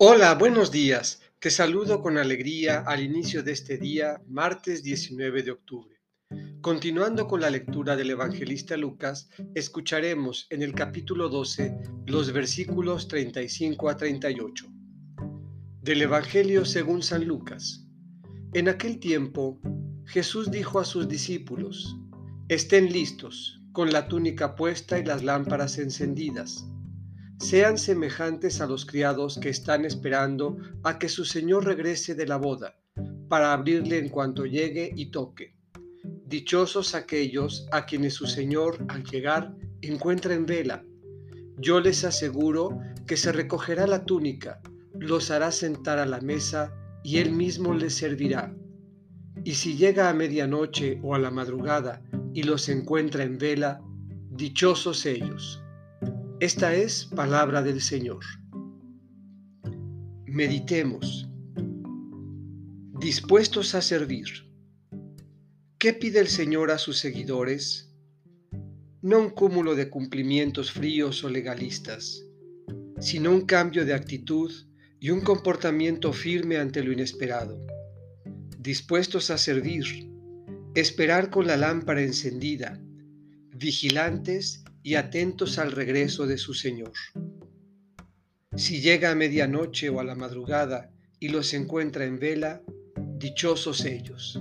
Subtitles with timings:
[0.00, 1.22] Hola, buenos días.
[1.40, 6.00] Te saludo con alegría al inicio de este día, martes 19 de octubre.
[6.60, 11.76] Continuando con la lectura del evangelista Lucas, escucharemos en el capítulo 12
[12.06, 14.66] los versículos 35 a 38.
[15.82, 17.84] Del Evangelio según San Lucas.
[18.54, 19.60] En aquel tiempo,
[20.06, 21.96] Jesús dijo a sus discípulos,
[22.48, 26.68] Estén listos, con la túnica puesta y las lámparas encendidas
[27.38, 32.36] sean semejantes a los criados que están esperando a que su señor regrese de la
[32.36, 32.76] boda,
[33.28, 35.54] para abrirle en cuanto llegue y toque.
[36.26, 40.84] Dichosos aquellos a quienes su señor al llegar encuentra en vela.
[41.58, 44.60] Yo les aseguro que se recogerá la túnica,
[44.94, 46.74] los hará sentar a la mesa
[47.04, 48.54] y él mismo les servirá.
[49.44, 52.02] Y si llega a medianoche o a la madrugada
[52.34, 53.80] y los encuentra en vela,
[54.30, 55.62] dichosos ellos.
[56.40, 58.24] Esta es palabra del Señor.
[60.24, 61.28] Meditemos.
[63.00, 64.48] Dispuestos a servir.
[65.78, 67.92] ¿Qué pide el Señor a sus seguidores?
[69.02, 72.22] No un cúmulo de cumplimientos fríos o legalistas,
[73.00, 74.52] sino un cambio de actitud
[75.00, 77.66] y un comportamiento firme ante lo inesperado.
[78.60, 80.08] Dispuestos a servir,
[80.76, 82.80] esperar con la lámpara encendida,
[83.56, 86.92] vigilantes y atentos al regreso de su Señor.
[88.56, 92.62] Si llega a medianoche o a la madrugada y los encuentra en vela,
[93.18, 94.40] dichosos ellos.